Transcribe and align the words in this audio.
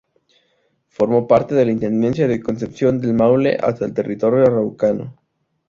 Formó 0.87 1.27
parte 1.27 1.53
de 1.53 1.63
la 1.63 1.71
Intendencia 1.71 2.27
de 2.27 2.41
Concepción 2.41 2.99
del 2.99 3.13
Maule 3.13 3.55
hasta 3.61 3.85
el 3.85 3.93
territorio 3.93 4.41
araucano. 4.47 5.21